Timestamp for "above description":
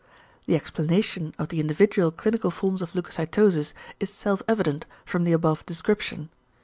5.31-6.31